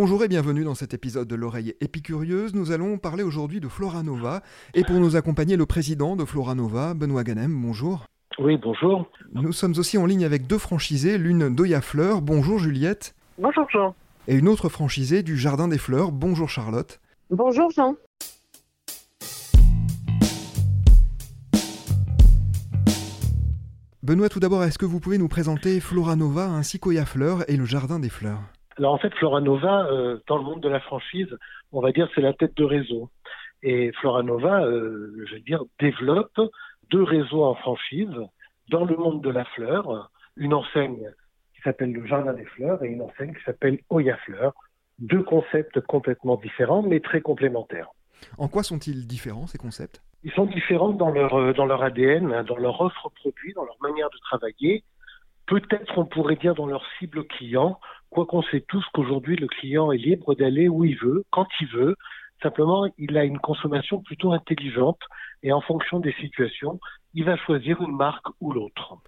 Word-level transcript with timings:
Bonjour 0.00 0.22
et 0.22 0.28
bienvenue 0.28 0.62
dans 0.62 0.76
cet 0.76 0.94
épisode 0.94 1.26
de 1.26 1.34
l'oreille 1.34 1.74
épicurieuse. 1.80 2.54
Nous 2.54 2.70
allons 2.70 2.98
parler 2.98 3.24
aujourd'hui 3.24 3.58
de 3.58 3.66
Floranova. 3.66 4.44
Et 4.72 4.84
pour 4.84 4.94
nous 5.00 5.16
accompagner, 5.16 5.56
le 5.56 5.66
président 5.66 6.14
de 6.14 6.24
Floranova, 6.24 6.94
Benoît 6.94 7.24
Ganem. 7.24 7.52
Bonjour. 7.60 8.06
Oui, 8.38 8.56
bonjour. 8.58 9.10
Nous 9.32 9.50
sommes 9.50 9.74
aussi 9.76 9.98
en 9.98 10.06
ligne 10.06 10.24
avec 10.24 10.46
deux 10.46 10.58
franchisés, 10.58 11.18
l'une 11.18 11.52
d'Oya 11.52 11.80
Fleur. 11.80 12.22
Bonjour 12.22 12.60
Juliette. 12.60 13.16
Bonjour 13.40 13.68
Jean. 13.72 13.96
Et 14.28 14.36
une 14.36 14.46
autre 14.46 14.68
franchisée 14.68 15.24
du 15.24 15.36
Jardin 15.36 15.66
des 15.66 15.78
Fleurs. 15.78 16.12
Bonjour 16.12 16.48
Charlotte. 16.48 17.00
Bonjour 17.30 17.68
Jean. 17.72 17.96
Benoît, 24.04 24.28
tout 24.28 24.38
d'abord, 24.38 24.62
est-ce 24.62 24.78
que 24.78 24.86
vous 24.86 25.00
pouvez 25.00 25.18
nous 25.18 25.26
présenter 25.26 25.80
Floranova 25.80 26.46
ainsi 26.46 26.78
qu'Oya 26.78 27.04
Fleur 27.04 27.50
et 27.50 27.56
le 27.56 27.64
Jardin 27.64 27.98
des 27.98 28.10
Fleurs? 28.10 28.38
Alors 28.78 28.94
en 28.94 28.98
fait, 28.98 29.14
Floranova, 29.14 29.86
euh, 29.86 30.18
dans 30.26 30.38
le 30.38 30.44
monde 30.44 30.62
de 30.62 30.68
la 30.68 30.80
franchise, 30.80 31.36
on 31.72 31.80
va 31.80 31.92
dire 31.92 32.08
c'est 32.14 32.20
la 32.20 32.32
tête 32.32 32.56
de 32.56 32.64
réseau. 32.64 33.10
Et 33.62 33.92
Floranova, 34.00 34.64
euh, 34.64 35.24
je 35.26 35.34
veux 35.34 35.40
dire, 35.40 35.64
développe 35.80 36.40
deux 36.90 37.02
réseaux 37.02 37.44
en 37.44 37.54
franchise 37.54 38.14
dans 38.70 38.84
le 38.84 38.96
monde 38.96 39.22
de 39.22 39.30
la 39.30 39.44
fleur, 39.44 40.10
une 40.36 40.54
enseigne 40.54 41.10
qui 41.54 41.62
s'appelle 41.62 41.92
le 41.92 42.06
Jardin 42.06 42.34
des 42.34 42.44
Fleurs 42.44 42.82
et 42.84 42.88
une 42.88 43.02
enseigne 43.02 43.34
qui 43.34 43.42
s'appelle 43.44 43.80
Oya 43.90 44.16
Fleur. 44.18 44.54
Deux 45.00 45.22
concepts 45.22 45.80
complètement 45.80 46.36
différents, 46.36 46.82
mais 46.82 47.00
très 47.00 47.20
complémentaires. 47.20 47.88
En 48.36 48.48
quoi 48.48 48.62
sont-ils 48.62 49.06
différents, 49.06 49.46
ces 49.46 49.58
concepts? 49.58 50.02
Ils 50.24 50.32
sont 50.32 50.46
différents 50.46 50.90
dans 50.90 51.10
leur, 51.10 51.34
euh, 51.34 51.52
dans 51.52 51.66
leur 51.66 51.82
ADN, 51.82 52.42
dans 52.42 52.56
leur 52.56 52.80
offre 52.80 53.10
produit, 53.10 53.52
dans 53.54 53.64
leur 53.64 53.76
manière 53.80 54.10
de 54.10 54.18
travailler. 54.18 54.84
Peut-être 55.46 55.98
on 55.98 56.04
pourrait 56.04 56.36
dire 56.36 56.54
dans 56.54 56.66
leur 56.66 56.84
cible 56.98 57.24
client, 57.26 57.80
quoi 58.10 58.26
qu'on 58.26 58.42
sait 58.42 58.64
tous 58.66 58.84
qu'aujourd'hui 58.92 59.36
le 59.36 59.46
client 59.46 59.92
est 59.92 59.98
libre 59.98 60.34
d'aller 60.34 60.68
où 60.68 60.84
il 60.84 60.96
veut, 60.96 61.24
quand 61.30 61.46
il 61.60 61.68
veut. 61.68 61.96
Simplement, 62.42 62.88
il 62.98 63.16
a 63.18 63.24
une 63.24 63.38
consommation 63.38 64.00
plutôt 64.00 64.32
intelligente 64.32 65.00
et 65.42 65.52
en 65.52 65.60
fonction 65.60 66.00
des 66.00 66.12
situations, 66.20 66.78
il 67.14 67.24
va 67.24 67.36
choisir 67.36 67.80
une 67.82 67.96
marque 67.96 68.26
ou 68.40 68.52
l'autre. 68.52 68.98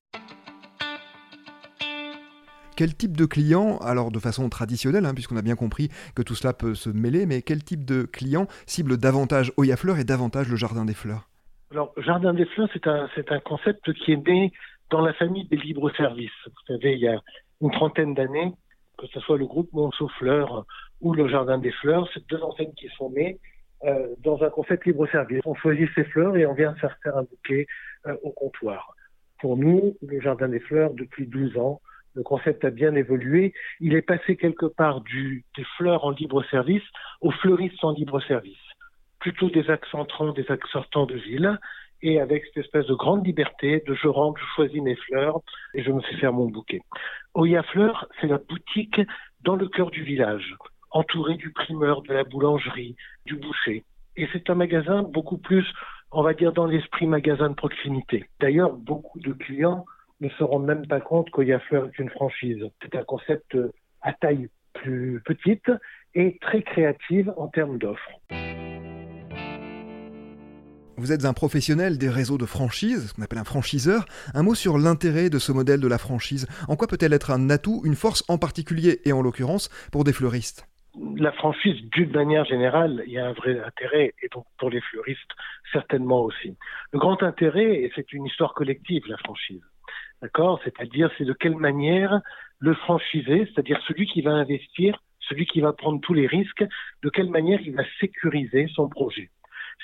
Quel 2.76 2.96
type 2.96 3.14
de 3.14 3.26
client, 3.26 3.76
alors 3.78 4.10
de 4.10 4.18
façon 4.18 4.48
traditionnelle, 4.48 5.04
hein, 5.04 5.12
puisqu'on 5.12 5.36
a 5.36 5.42
bien 5.42 5.54
compris 5.54 5.90
que 6.16 6.22
tout 6.22 6.34
cela 6.34 6.54
peut 6.54 6.74
se 6.74 6.88
mêler, 6.88 7.26
mais 7.26 7.42
quel 7.42 7.62
type 7.62 7.84
de 7.84 8.04
client 8.04 8.46
cible 8.66 8.96
davantage 8.96 9.52
Oya 9.58 9.76
Fleur 9.76 9.98
et 9.98 10.04
davantage 10.04 10.48
le 10.48 10.56
Jardin 10.56 10.86
des 10.86 10.94
Fleurs? 10.94 11.28
Alors, 11.72 11.92
Jardin 11.98 12.32
des 12.32 12.46
Fleurs, 12.46 12.70
c'est 12.72 12.86
un, 12.86 13.06
c'est 13.14 13.30
un 13.32 13.40
concept 13.40 13.92
qui 13.92 14.12
est 14.12 14.26
né 14.26 14.52
dans 14.88 15.02
la 15.02 15.12
famille 15.12 15.46
des 15.48 15.58
libres 15.58 15.94
services. 15.94 16.30
Vous 16.46 16.74
savez, 16.74 16.94
il 16.94 17.00
y 17.00 17.08
a 17.08 17.20
une 17.60 17.70
trentaine 17.70 18.14
d'années, 18.14 18.52
que 19.00 19.06
ce 19.06 19.20
soit 19.20 19.38
le 19.38 19.46
groupe 19.46 19.72
Monceau 19.72 20.08
Fleurs 20.18 20.66
ou 21.00 21.14
le 21.14 21.26
Jardin 21.26 21.58
des 21.58 21.72
Fleurs, 21.72 22.08
c'est 22.12 22.26
deux 22.28 22.42
enseignes 22.42 22.74
qui 22.74 22.88
sont 22.98 23.10
nées 23.10 23.38
euh, 23.84 24.14
dans 24.18 24.42
un 24.42 24.50
concept 24.50 24.84
libre-service. 24.84 25.40
On 25.46 25.54
choisit 25.54 25.88
ses 25.94 26.04
fleurs 26.04 26.36
et 26.36 26.44
on 26.44 26.52
vient 26.52 26.74
faire 26.74 26.96
faire 27.02 27.16
un 27.16 27.22
bouquet 27.22 27.66
euh, 28.06 28.14
au 28.22 28.30
comptoir. 28.30 28.94
Pour 29.40 29.56
nous, 29.56 29.96
le 30.06 30.20
Jardin 30.20 30.48
des 30.48 30.60
Fleurs, 30.60 30.92
depuis 30.92 31.26
12 31.26 31.56
ans, 31.56 31.80
le 32.14 32.22
concept 32.22 32.62
a 32.64 32.70
bien 32.70 32.94
évolué. 32.94 33.54
Il 33.78 33.94
est 33.94 34.02
passé 34.02 34.36
quelque 34.36 34.66
part 34.66 35.00
du, 35.00 35.44
des 35.56 35.64
fleurs 35.78 36.04
en 36.04 36.10
libre-service 36.10 36.82
aux 37.22 37.30
fleuristes 37.30 37.82
en 37.82 37.92
libre-service. 37.92 38.58
Plutôt 39.18 39.48
des 39.48 39.70
axes 39.70 39.94
entrants, 39.94 40.32
des 40.32 40.50
axes 40.50 40.70
sortants 40.70 41.06
de 41.06 41.14
ville 41.14 41.58
et 42.02 42.20
avec 42.20 42.44
cette 42.46 42.64
espèce 42.64 42.86
de 42.86 42.94
grande 42.94 43.26
liberté 43.26 43.82
de 43.86 43.94
je 43.94 44.08
rentre, 44.08 44.40
je 44.40 44.46
choisis 44.54 44.82
mes 44.82 44.96
fleurs 44.96 45.40
et 45.74 45.82
je 45.82 45.90
me 45.90 46.00
fais 46.00 46.16
faire 46.16 46.32
mon 46.32 46.46
bouquet. 46.46 46.80
Oya 47.34 47.62
Fleurs, 47.62 48.08
c'est 48.20 48.26
la 48.26 48.38
boutique 48.38 49.00
dans 49.42 49.56
le 49.56 49.68
cœur 49.68 49.90
du 49.90 50.02
village, 50.02 50.56
entourée 50.90 51.36
du 51.36 51.52
primeur, 51.52 52.02
de 52.02 52.12
la 52.12 52.24
boulangerie, 52.24 52.96
du 53.26 53.36
boucher. 53.36 53.84
Et 54.16 54.28
c'est 54.32 54.50
un 54.50 54.54
magasin 54.54 55.02
beaucoup 55.02 55.38
plus, 55.38 55.66
on 56.10 56.22
va 56.22 56.34
dire, 56.34 56.52
dans 56.52 56.66
l'esprit 56.66 57.06
magasin 57.06 57.50
de 57.50 57.54
proximité. 57.54 58.28
D'ailleurs, 58.40 58.72
beaucoup 58.72 59.20
de 59.20 59.32
clients 59.32 59.84
ne 60.20 60.28
se 60.30 60.44
rendent 60.44 60.66
même 60.66 60.86
pas 60.86 61.00
compte 61.00 61.30
qu'Oya 61.30 61.60
Fleurs 61.60 61.86
est 61.86 61.98
une 61.98 62.10
franchise. 62.10 62.64
C'est 62.82 62.94
un 62.94 63.04
concept 63.04 63.56
à 64.02 64.12
taille 64.12 64.48
plus 64.74 65.22
petite 65.24 65.70
et 66.14 66.38
très 66.40 66.62
créative 66.62 67.32
en 67.36 67.48
termes 67.48 67.78
d'offres. 67.78 68.20
Vous 71.00 71.12
êtes 71.12 71.24
un 71.24 71.32
professionnel 71.32 71.96
des 71.96 72.10
réseaux 72.10 72.36
de 72.36 72.44
franchise, 72.44 73.08
ce 73.08 73.14
qu'on 73.14 73.22
appelle 73.22 73.38
un 73.38 73.44
franchiseur. 73.44 74.04
Un 74.34 74.42
mot 74.42 74.54
sur 74.54 74.76
l'intérêt 74.76 75.30
de 75.30 75.38
ce 75.38 75.50
modèle 75.50 75.80
de 75.80 75.88
la 75.88 75.96
franchise. 75.96 76.46
En 76.68 76.76
quoi 76.76 76.88
peut-elle 76.88 77.14
être 77.14 77.30
un 77.30 77.48
atout, 77.48 77.80
une 77.86 77.94
force 77.94 78.22
en 78.28 78.36
particulier 78.36 79.00
et 79.06 79.12
en 79.14 79.22
l'occurrence 79.22 79.70
pour 79.92 80.04
des 80.04 80.12
fleuristes? 80.12 80.68
La 81.16 81.32
franchise, 81.32 81.80
d'une 81.90 82.12
manière 82.12 82.44
générale, 82.44 83.02
il 83.06 83.14
y 83.14 83.18
a 83.18 83.26
un 83.26 83.32
vrai 83.32 83.58
intérêt 83.64 84.12
et 84.22 84.28
donc 84.30 84.44
pour 84.58 84.68
les 84.68 84.82
fleuristes, 84.82 85.32
certainement 85.72 86.20
aussi. 86.20 86.54
Le 86.92 86.98
grand 86.98 87.22
intérêt, 87.22 87.76
et 87.76 87.90
c'est 87.94 88.12
une 88.12 88.26
histoire 88.26 88.52
collective, 88.52 89.02
la 89.08 89.16
franchise. 89.16 89.62
D'accord? 90.20 90.60
C'est-à-dire, 90.64 91.10
c'est 91.16 91.24
de 91.24 91.32
quelle 91.32 91.56
manière 91.56 92.20
le 92.58 92.74
franchisé, 92.74 93.46
c'est-à-dire 93.46 93.80
celui 93.88 94.06
qui 94.06 94.20
va 94.20 94.32
investir, 94.32 95.02
celui 95.20 95.46
qui 95.46 95.62
va 95.62 95.72
prendre 95.72 95.98
tous 96.02 96.12
les 96.12 96.26
risques, 96.26 96.66
de 97.02 97.08
quelle 97.08 97.30
manière 97.30 97.60
il 97.62 97.74
va 97.74 97.84
sécuriser 98.00 98.68
son 98.74 98.90
projet 98.90 99.30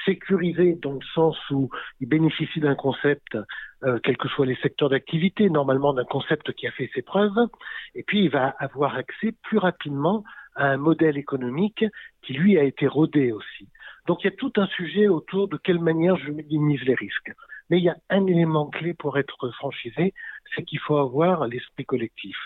sécurisé 0.04 0.78
dans 0.80 0.92
le 0.92 1.06
sens 1.14 1.36
où 1.50 1.70
il 2.00 2.08
bénéficie 2.08 2.60
d'un 2.60 2.74
concept, 2.74 3.36
euh, 3.84 3.98
quels 4.02 4.16
que 4.16 4.28
soient 4.28 4.46
les 4.46 4.56
secteurs 4.56 4.90
d'activité, 4.90 5.50
normalement 5.50 5.92
d'un 5.92 6.04
concept 6.04 6.52
qui 6.52 6.66
a 6.66 6.70
fait 6.70 6.90
ses 6.94 7.02
preuves, 7.02 7.48
et 7.94 8.02
puis 8.02 8.24
il 8.24 8.30
va 8.30 8.54
avoir 8.58 8.96
accès 8.96 9.32
plus 9.42 9.58
rapidement 9.58 10.24
à 10.54 10.68
un 10.68 10.76
modèle 10.76 11.18
économique 11.18 11.84
qui 12.22 12.32
lui 12.32 12.58
a 12.58 12.64
été 12.64 12.86
rodé 12.86 13.32
aussi. 13.32 13.68
Donc 14.06 14.22
il 14.22 14.30
y 14.30 14.32
a 14.32 14.36
tout 14.36 14.52
un 14.56 14.66
sujet 14.68 15.08
autour 15.08 15.48
de 15.48 15.56
quelle 15.56 15.80
manière 15.80 16.16
je 16.16 16.30
minimise 16.30 16.82
les 16.82 16.94
risques. 16.94 17.32
Mais 17.68 17.78
il 17.78 17.84
y 17.84 17.88
a 17.88 17.96
un 18.10 18.26
élément 18.26 18.66
clé 18.66 18.94
pour 18.94 19.18
être 19.18 19.50
franchisé, 19.50 20.14
c'est 20.54 20.62
qu'il 20.62 20.78
faut 20.78 20.98
avoir 20.98 21.46
l'esprit 21.46 21.84
collectif. 21.84 22.36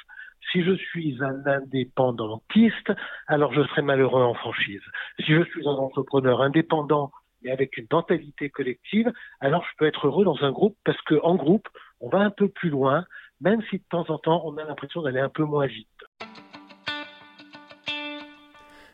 Si 0.53 0.63
je 0.63 0.73
suis 0.73 1.19
un 1.23 1.47
indépendantiste, 1.47 2.93
alors 3.27 3.53
je 3.53 3.63
serai 3.63 3.83
malheureux 3.83 4.23
en 4.23 4.35
franchise. 4.35 4.83
Si 5.21 5.33
je 5.33 5.45
suis 5.45 5.69
un 5.69 5.73
entrepreneur 5.73 6.41
indépendant 6.41 7.13
mais 7.43 7.51
avec 7.51 7.77
une 7.77 7.87
mentalité 7.91 8.51
collective, 8.51 9.13
alors 9.41 9.65
je 9.65 9.77
peux 9.79 9.87
être 9.87 10.07
heureux 10.07 10.25
dans 10.25 10.43
un 10.43 10.53
groupe 10.53 10.77
parce 10.85 11.01
qu'en 11.03 11.37
groupe, 11.37 11.69
on 12.01 12.09
va 12.09 12.19
un 12.19 12.31
peu 12.31 12.49
plus 12.49 12.71
loin, 12.71 13.05
même 13.41 13.63
si 13.71 13.79
de 13.79 13.85
temps 13.91 14.05
en 14.09 14.19
temps, 14.19 14.43
on 14.45 14.57
a 14.57 14.65
l'impression 14.65 15.03
d'aller 15.03 15.21
un 15.21 15.29
peu 15.29 15.45
moins 15.45 15.67
vite. 15.67 15.89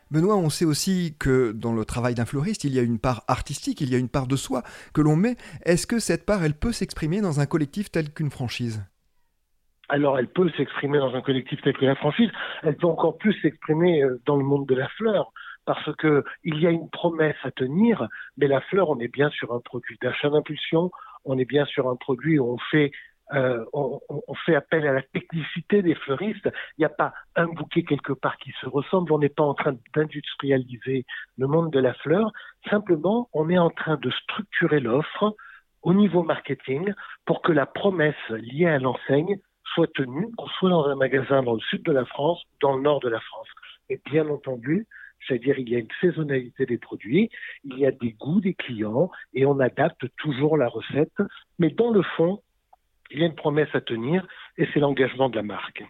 Benoît, 0.09 0.37
on 0.37 0.49
sait 0.49 0.63
aussi 0.63 1.15
que 1.19 1.51
dans 1.51 1.73
le 1.73 1.83
travail 1.83 2.15
d'un 2.15 2.25
fleuriste, 2.25 2.63
il 2.63 2.73
y 2.73 2.79
a 2.79 2.81
une 2.81 2.99
part 2.99 3.23
artistique, 3.27 3.81
il 3.81 3.91
y 3.91 3.95
a 3.95 3.97
une 3.97 4.07
part 4.07 4.27
de 4.27 4.37
soi 4.37 4.63
que 4.93 5.01
l'on 5.01 5.17
met. 5.17 5.35
Est-ce 5.65 5.85
que 5.85 5.99
cette 5.99 6.25
part, 6.25 6.45
elle 6.45 6.53
peut 6.53 6.71
s'exprimer 6.71 7.19
dans 7.19 7.41
un 7.41 7.45
collectif 7.45 7.91
tel 7.91 8.13
qu'une 8.13 8.31
franchise? 8.31 8.85
Alors 9.89 10.19
elle 10.19 10.27
peut 10.27 10.49
s'exprimer 10.57 10.97
dans 10.97 11.15
un 11.15 11.21
collectif 11.21 11.61
tel 11.61 11.73
que 11.73 11.85
la 11.85 11.95
franchise, 11.95 12.29
elle 12.63 12.75
peut 12.75 12.87
encore 12.87 13.17
plus 13.17 13.33
s'exprimer 13.41 14.03
euh, 14.03 14.21
dans 14.25 14.35
le 14.35 14.43
monde 14.43 14.65
de 14.67 14.75
la 14.75 14.89
fleur 14.89 15.31
parce 15.67 15.93
que 15.97 16.23
il 16.45 16.59
y 16.59 16.65
a 16.65 16.71
une 16.71 16.89
promesse 16.89 17.35
à 17.43 17.51
tenir, 17.51 18.07
mais 18.37 18.47
la 18.47 18.61
fleur, 18.61 18.89
on 18.89 18.99
est 18.99 19.09
bien 19.09 19.29
sur 19.29 19.53
un 19.53 19.59
produit 19.59 19.97
d'achat 20.01 20.29
d'impulsion, 20.29 20.91
on 21.25 21.37
est 21.37 21.45
bien 21.45 21.65
sur 21.65 21.89
un 21.89 21.97
produit 21.97 22.39
où 22.39 22.53
on 22.53 22.57
fait 22.71 22.91
euh, 23.33 23.65
on, 23.73 23.99
on, 24.09 24.33
fait 24.45 24.55
appel 24.55 24.87
à 24.87 24.93
la 24.93 25.01
technicité 25.01 25.81
des 25.81 25.95
fleuristes. 25.95 26.49
Il 26.77 26.81
n'y 26.81 26.85
a 26.85 26.89
pas 26.89 27.13
un 27.35 27.47
bouquet 27.47 27.83
quelque 27.83 28.13
part 28.13 28.37
qui 28.37 28.53
se 28.61 28.65
ressemble. 28.65 29.11
On 29.11 29.19
n'est 29.19 29.27
pas 29.27 29.43
en 29.43 29.53
train 29.53 29.75
d'industrialiser 29.93 31.05
le 31.37 31.47
monde 31.47 31.69
de 31.69 31.79
la 31.79 31.93
fleur. 31.95 32.31
Simplement, 32.69 33.27
on 33.33 33.49
est 33.49 33.57
en 33.57 33.69
train 33.69 33.97
de 33.97 34.09
structurer 34.11 34.79
l'offre 34.79 35.35
au 35.81 35.93
niveau 35.93 36.23
marketing 36.23 36.93
pour 37.25 37.41
que 37.41 37.51
la 37.51 37.65
promesse 37.65 38.15
liée 38.29 38.67
à 38.67 38.79
l'enseigne 38.79 39.37
soit 39.73 39.91
tenue, 39.93 40.31
qu'on 40.37 40.47
soit 40.47 40.69
dans 40.69 40.85
un 40.85 40.95
magasin 40.95 41.43
dans 41.43 41.55
le 41.55 41.59
sud 41.59 41.83
de 41.83 41.91
la 41.91 42.05
France, 42.05 42.41
dans 42.61 42.77
le 42.77 42.81
nord 42.81 43.01
de 43.01 43.09
la 43.09 43.19
France. 43.19 43.49
Et 43.89 43.99
bien 44.05 44.29
entendu, 44.29 44.87
c'est-à-dire 45.27 45.59
il 45.59 45.69
y 45.69 45.75
a 45.75 45.79
une 45.79 45.87
saisonnalité 46.01 46.65
des 46.65 46.77
produits, 46.77 47.29
il 47.63 47.77
y 47.77 47.85
a 47.85 47.91
des 47.91 48.11
goûts 48.11 48.41
des 48.41 48.53
clients 48.53 49.11
et 49.33 49.45
on 49.45 49.59
adapte 49.59 50.05
toujours 50.17 50.57
la 50.57 50.67
recette. 50.67 51.17
Mais 51.59 51.69
dans 51.69 51.91
le 51.91 52.01
fond, 52.15 52.41
il 53.11 53.19
y 53.19 53.23
a 53.23 53.27
une 53.27 53.35
promesse 53.35 53.69
à 53.73 53.81
tenir 53.81 54.27
et 54.57 54.67
c'est 54.73 54.79
l'engagement 54.79 55.29
de 55.29 55.35
la 55.35 55.43
marque. 55.43 55.83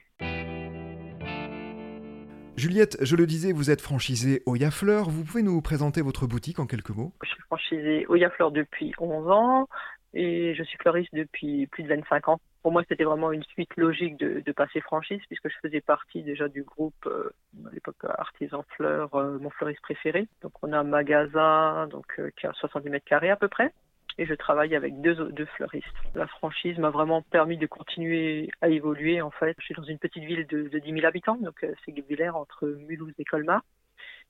Juliette, 2.58 2.98
je 3.02 3.16
le 3.16 3.28
disais, 3.28 3.52
vous 3.54 3.70
êtes 3.70 3.82
franchisée 3.82 4.42
Oya 4.48 4.72
Fleur. 4.72 5.10
Vous 5.10 5.24
pouvez 5.24 5.44
nous 5.44 5.62
présenter 5.62 6.02
votre 6.02 6.26
boutique 6.26 6.58
en 6.58 6.66
quelques 6.66 6.90
mots? 6.90 7.14
Je 7.24 7.30
suis 7.30 7.42
franchisée 7.44 8.06
Oya 8.10 8.32
Fleur 8.32 8.52
depuis 8.52 8.94
11 9.00 9.30
ans 9.30 9.68
et 10.14 10.56
je 10.56 10.64
suis 10.64 10.78
fleuriste 10.80 11.14
depuis 11.14 11.68
plus 11.68 11.84
de 11.84 11.90
25 11.90 12.30
ans. 12.30 12.40
Pour 12.68 12.74
moi, 12.74 12.84
c'était 12.90 13.06
vraiment 13.06 13.32
une 13.32 13.46
suite 13.46 13.78
logique 13.78 14.18
de, 14.18 14.52
passer 14.52 14.82
franchise 14.82 15.22
puisque 15.28 15.48
je 15.48 15.56
faisais 15.62 15.80
partie 15.80 16.22
déjà 16.22 16.50
du 16.50 16.64
groupe 16.64 17.06
euh, 17.06 17.30
à 17.66 17.72
l'époque 17.72 17.96
Artisan 18.04 18.66
Fleur, 18.76 19.16
euh, 19.16 19.40
mon 19.40 19.50
fleuriste 19.52 19.80
préféré. 19.80 20.28
Donc 20.42 20.52
on 20.62 20.74
a 20.74 20.80
un 20.80 20.84
magasin 20.84 21.88
donc 21.88 22.08
euh, 22.20 22.30
qui 22.38 22.46
a 22.46 22.52
70 22.52 22.90
mètres 22.90 23.06
carrés 23.06 23.30
à 23.30 23.38
peu 23.38 23.48
près. 23.48 23.72
et 24.18 24.26
je 24.26 24.34
travaille 24.34 24.76
avec 24.76 25.00
deux, 25.00 25.16
fleuristes. 25.56 25.88
La 26.14 26.28
franchise 26.28 26.78
m'a 26.78 26.90
vraiment 26.90 27.22
permis 27.22 27.56
de 27.56 27.68
continuer 27.68 28.50
à 28.60 28.68
évoluer. 28.68 29.22
En 29.22 29.32
fait, 29.32 29.56
je 29.60 29.64
suis 29.64 29.76
dans 29.76 29.84
une 29.84 29.98
petite 29.98 30.26
ville 30.26 30.46
de, 30.46 30.68
de 30.68 30.80
10 30.80 30.92
000 30.92 31.06
habitants, 31.06 31.38
donc 31.38 31.66
c'est 31.86 31.94
Guebwiller 31.94 32.32
entre 32.32 32.68
Mulhouse 32.68 33.14
et 33.18 33.24
Colmar. 33.24 33.62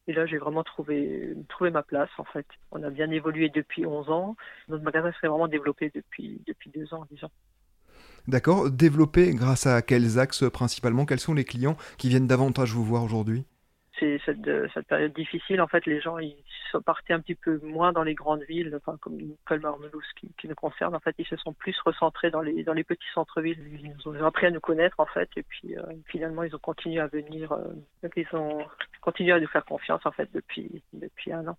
Et 0.06 0.14
là, 0.14 0.28
j'ai 0.28 0.38
vraiment 0.38 0.64
trouvé, 0.64 1.34
trouvé 1.50 1.72
ma 1.72 1.82
place, 1.82 2.12
en 2.20 2.24
fait. 2.24 2.46
On 2.72 2.84
a 2.84 2.92
bien 2.92 3.10
évolué 3.10 3.50
depuis 3.50 3.88
11 3.88 4.12
ans. 4.12 4.36
Notre 4.68 4.84
magasin 4.84 5.12
s'est 5.20 5.28
vraiment 5.28 5.48
développé 5.48 5.92
depuis, 5.94 6.40
depuis 6.46 6.70
deux 6.70 6.94
ans, 6.94 7.08
disons. 7.10 7.32
D'accord. 8.28 8.70
Développé 8.70 9.34
grâce 9.34 9.66
à 9.66 9.82
quels 9.82 10.20
axes 10.20 10.44
principalement? 10.52 11.06
Quels 11.06 11.20
sont 11.20 11.34
les 11.34 11.46
clients 11.46 11.78
qui 11.98 12.10
viennent 12.10 12.28
davantage 12.28 12.74
vous 12.74 12.84
voir 12.84 13.04
aujourd'hui? 13.04 13.46
C'est 14.00 14.20
cette, 14.26 14.48
cette, 14.74 14.86
période 14.88 15.14
difficile, 15.14 15.60
en 15.60 15.68
fait, 15.68 15.86
les 15.88 16.00
gens 16.00 16.20
ils 16.20 16.36
sont 16.72 16.82
partis 16.82 17.14
un 17.14 17.20
petit 17.20 17.34
peu 17.34 17.60
moins 17.64 17.94
dans 17.94 18.04
les 18.04 18.14
grandes 18.14 18.44
villes, 18.44 18.72
enfin, 18.76 18.98
comme 19.02 19.18
Colmar, 19.46 19.80
Mulhouse, 19.80 20.06
qui, 20.20 20.30
qui, 20.40 20.48
nous 20.48 20.56
concerne. 20.56 20.96
En 20.96 21.00
fait, 21.00 21.16
ils 21.18 21.26
se 21.26 21.36
sont 21.38 21.54
plus 21.54 21.76
recentrés 21.84 22.30
dans 22.30 22.42
les, 22.42 22.64
dans 22.64 22.74
les 22.74 22.84
petits 22.84 23.08
centres-villes. 23.14 23.58
Ils 23.84 24.08
ont 24.08 24.26
appris 24.26 24.46
à 24.46 24.52
nous 24.52 24.60
connaître, 24.60 25.00
en 25.00 25.06
fait, 25.08 25.30
et 25.36 25.44
puis 25.44 25.76
euh, 25.78 25.82
finalement, 26.06 26.44
ils 26.44 26.56
ont 26.56 26.60
continué 26.60 27.00
à 27.00 27.08
venir. 27.08 27.52
Euh, 27.54 28.10
ils 28.16 28.28
ont 28.34 28.66
continué 29.02 29.32
à 29.32 29.40
nous 29.40 29.48
faire 29.48 29.66
confiance, 29.66 30.06
en 30.06 30.12
fait, 30.12 30.30
depuis, 30.34 30.84
depuis 30.94 31.32
un 31.32 31.48
an. 31.48 31.58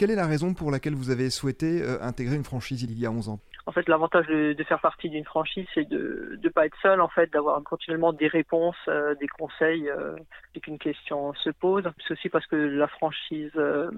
Quelle 0.00 0.12
est 0.12 0.16
la 0.16 0.26
raison 0.26 0.54
pour 0.54 0.70
laquelle 0.70 0.94
vous 0.94 1.10
avez 1.10 1.28
souhaité 1.28 1.82
euh, 1.82 2.00
intégrer 2.00 2.34
une 2.34 2.42
franchise 2.42 2.82
il 2.84 2.98
y 2.98 3.04
a 3.04 3.10
11 3.10 3.28
ans? 3.28 3.38
En 3.66 3.72
fait, 3.72 3.86
l'avantage 3.86 4.26
de, 4.28 4.56
faire 4.66 4.80
partie 4.80 5.10
d'une 5.10 5.26
franchise, 5.26 5.66
c'est 5.74 5.86
de 5.86 6.38
ne 6.42 6.48
pas 6.48 6.64
être 6.64 6.76
seul, 6.80 7.02
en 7.02 7.08
fait, 7.08 7.30
d'avoir 7.30 7.62
continuellement 7.64 8.14
des 8.14 8.26
réponses, 8.26 8.78
euh, 8.88 9.14
des 9.16 9.28
conseils 9.28 9.90
euh, 9.90 10.16
dès 10.54 10.60
qu'une 10.60 10.78
question 10.78 11.34
se 11.34 11.50
pose. 11.50 11.84
C'est 12.08 12.14
aussi 12.14 12.30
parce 12.30 12.46
que 12.46 12.56
la 12.56 12.88
franchise 12.88 13.52
euh, 13.56 13.90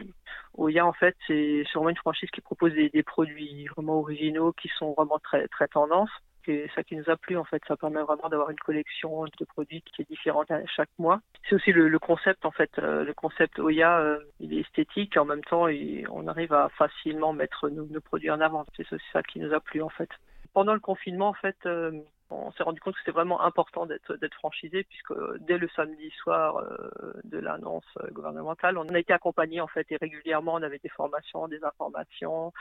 Oya, 0.54 0.84
en 0.84 0.93
fait, 0.93 1.14
c'est 1.28 1.62
vraiment 1.72 1.90
une 1.90 1.96
franchise 1.96 2.31
qui 2.32 2.40
propose 2.40 2.72
des, 2.72 2.88
des, 2.88 3.05
produits 3.05 3.69
vraiment 3.69 4.00
originaux, 4.00 4.52
qui 4.60 4.72
sont 4.76 4.94
vraiment 4.94 5.20
très, 5.20 5.46
très 5.46 5.69
tendance 5.69 6.10
c'est 6.44 6.71
ça 6.75 6.83
qui 6.83 6.97
nous 6.97 7.09
a 7.09 7.17
plu 7.17 7.37
en 7.37 7.44
fait. 7.44 7.62
Ça 7.67 7.77
permet 7.77 8.00
vraiment 8.00 8.29
d'avoir 8.29 8.50
une 8.50 8.59
collection 8.59 9.25
de 9.25 9.44
produits 9.44 9.83
qui 9.83 10.03
est 10.03 10.09
différente 10.09 10.49
chaque 10.75 10.91
mois. 10.99 11.21
C'est 11.49 11.55
aussi 11.55 11.73
le, 11.73 11.99
concept 11.99 12.44
en 12.44 12.50
fait. 12.50 12.71
Euh, 12.79 13.05
le 13.05 13.15
concept 13.15 13.59
Oya, 13.59 13.99
euh, 13.99 14.19
il 14.41 14.55
est 14.55 14.61
esthétique 14.61 15.17
en 15.17 15.25
même 15.25 15.44
temps, 15.44 15.67
on 16.11 16.27
arrive 16.29 16.53
à 16.53 16.69
facilement 16.71 17.33
mettre 17.33 17.69
nos, 17.69 17.87
produits 18.00 18.31
en 18.31 18.41
avant. 18.41 18.65
C'est 18.77 18.87
ça 19.12 19.23
qui 19.23 19.39
nous 19.39 19.53
a 19.53 19.61
plu 19.61 19.83
en 19.83 19.89
fait. 19.89 20.09
Pendant 20.55 20.75
le 20.75 20.81
confinement, 20.81 21.29
en 21.29 21.35
fait, 21.35 21.56
euh, 21.65 21.93
on 22.32 22.52
s'est 22.52 22.62
rendu 22.62 22.81
compte 22.81 22.94
que 22.94 23.00
c'était 23.00 23.12
vraiment 23.12 23.40
important 23.43 23.87
d'être 23.87 24.34
franchisé 24.34 24.84
puisque 24.84 25.12
dès 25.40 25.58
le 25.58 25.69
samedi 25.76 26.11
soir 26.11 26.56
euh, 26.56 27.12
de 27.25 27.38
l'annonce 27.38 27.87
gouvernementale, 28.12 28.79
on 28.79 28.88
a 28.88 28.99
été 28.99 29.12
accompagné 29.12 29.61
en 29.61 29.67
fait 29.67 29.87
et 29.90 29.96
régulièrement 29.96 30.55
on 30.55 30.62
avait 30.62 30.79
des 30.79 30.88
formations, 30.88 31.49
des 31.49 31.62
informations. 31.64 32.52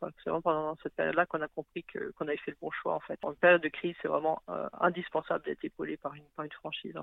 C'est 0.00 0.30
vraiment 0.30 0.42
pendant 0.42 0.76
cette 0.82 0.94
période-là 0.94 1.26
qu'on 1.26 1.42
a 1.42 1.48
compris 1.48 1.84
qu'on 1.84 2.26
avait 2.26 2.36
fait 2.38 2.50
le 2.50 2.56
bon 2.60 2.70
choix 2.70 2.94
en 2.94 3.00
fait. 3.00 3.18
En 3.22 3.34
période 3.34 3.62
de 3.62 3.68
crise, 3.68 3.94
c'est 4.02 4.08
vraiment 4.08 4.42
euh, 4.48 4.68
indispensable 4.80 5.44
d'être 5.44 5.64
épaulé 5.64 5.96
par 5.96 6.14
une 6.14 6.24
par 6.36 6.44
une 6.44 6.52
franchise. 6.52 6.94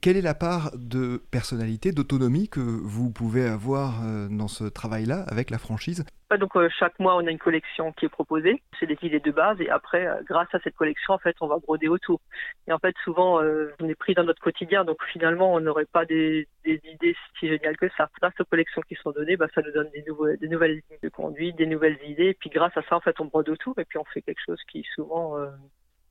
Quelle 0.00 0.16
est 0.16 0.22
la 0.22 0.34
part 0.34 0.70
de 0.74 1.22
personnalité, 1.30 1.92
d'autonomie 1.92 2.48
que 2.48 2.60
vous 2.60 3.10
pouvez 3.10 3.46
avoir 3.46 4.00
dans 4.30 4.48
ce 4.48 4.64
travail-là 4.64 5.24
avec 5.28 5.50
la 5.50 5.58
franchise? 5.58 6.04
Donc 6.38 6.54
euh, 6.54 6.68
chaque 6.78 6.98
mois 7.00 7.16
on 7.16 7.26
a 7.26 7.30
une 7.30 7.38
collection 7.38 7.92
qui 7.92 8.04
est 8.06 8.08
proposée, 8.08 8.62
c'est 8.78 8.86
des 8.86 8.98
idées 9.02 9.18
de 9.18 9.32
base 9.32 9.60
et 9.60 9.68
après 9.68 10.06
euh, 10.06 10.22
grâce 10.24 10.48
à 10.52 10.60
cette 10.60 10.76
collection 10.76 11.14
en 11.14 11.18
fait 11.18 11.34
on 11.40 11.48
va 11.48 11.58
broder 11.58 11.88
autour. 11.88 12.20
Et 12.68 12.72
en 12.72 12.78
fait 12.78 12.94
souvent 13.02 13.42
euh, 13.42 13.74
on 13.80 13.88
est 13.88 13.96
pris 13.96 14.14
dans 14.14 14.22
notre 14.22 14.40
quotidien 14.40 14.84
donc 14.84 14.98
finalement 15.12 15.52
on 15.52 15.60
n'aurait 15.60 15.86
pas 15.86 16.04
des, 16.04 16.46
idées 16.64 17.16
si 17.38 17.48
géniales 17.48 17.76
que 17.76 17.88
ça. 17.96 18.08
Grâce 18.20 18.34
aux 18.38 18.44
collections 18.44 18.82
qui 18.82 18.94
sont 18.94 19.10
données, 19.10 19.36
bah, 19.36 19.48
ça 19.54 19.62
nous 19.62 19.72
donne 19.72 19.90
des, 19.90 20.04
des 20.38 20.48
nouvelles 20.48 20.74
lignes 20.74 20.98
de 21.02 21.08
conduite, 21.08 21.56
des 21.56 21.66
nouvelles 21.66 21.98
idées 22.06 22.28
et 22.28 22.34
puis 22.34 22.50
grâce 22.50 22.76
à 22.76 22.82
ça 22.82 22.96
en 22.96 23.00
fait 23.00 23.18
on 23.20 23.24
brode 23.24 23.48
autour 23.48 23.76
et 23.80 23.84
puis 23.84 23.98
on 23.98 24.04
fait 24.04 24.22
quelque 24.22 24.42
chose 24.46 24.60
qui 24.70 24.86
souvent 24.94 25.36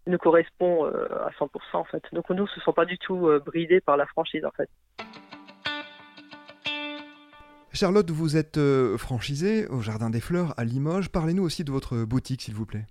nous 0.10 0.18
correspond 0.18 0.86
à 0.86 1.30
100% 1.40 1.50
en 1.74 1.84
fait. 1.86 2.04
Donc 2.14 2.30
nous 2.30 2.44
ne 2.44 2.48
se 2.48 2.72
pas 2.72 2.86
du 2.86 2.98
tout 2.98 3.30
bridés 3.46 3.82
par 3.82 3.98
la 3.98 4.06
franchise 4.06 4.46
en 4.46 4.52
fait. 4.52 4.70
Charlotte, 7.72 8.10
vous 8.10 8.36
êtes 8.36 8.58
euh, 8.58 8.98
franchisée 8.98 9.68
au 9.68 9.82
Jardin 9.82 10.10
des 10.10 10.20
Fleurs 10.20 10.54
à 10.58 10.66
Limoges. 10.66 11.10
Parlez-nous 11.10 11.44
aussi 11.44 11.64
de 11.64 11.72
votre 11.72 12.04
boutique, 12.04 12.42
s'il 12.42 12.56
vous 12.56 12.66
plaît. 12.66 12.86